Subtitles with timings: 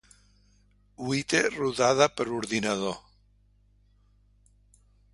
[1.09, 2.99] White rodada per ordinador.